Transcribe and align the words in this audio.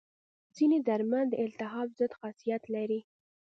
ځینې 0.55 0.77
درمل 0.87 1.25
د 1.29 1.33
التهاب 1.43 1.87
ضد 1.99 2.11
خاصیت 2.19 2.63
لري. 2.75 2.99